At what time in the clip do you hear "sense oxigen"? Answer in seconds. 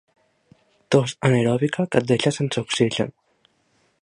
2.41-3.17